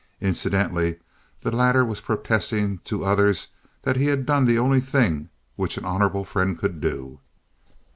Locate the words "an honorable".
5.77-6.25